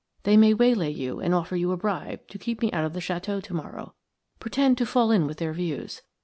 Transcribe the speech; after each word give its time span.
They 0.23 0.35
may 0.35 0.55
waylay 0.55 0.89
you 0.91 1.19
and 1.19 1.31
offer 1.31 1.55
you 1.55 1.71
a 1.71 1.77
bribe 1.77 2.27
to 2.29 2.39
keep 2.39 2.59
me 2.59 2.71
out 2.71 2.85
of 2.85 2.93
the 2.93 2.99
château 2.99 3.39
to 3.43 3.53
morrow. 3.53 3.93
Pretend 4.39 4.79
to 4.79 4.85
fall 4.87 5.11
in 5.11 5.27
with 5.27 5.37
their 5.37 5.53
views. 5.53 6.01